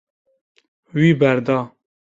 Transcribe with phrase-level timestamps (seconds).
[0.95, 1.57] Wî berda.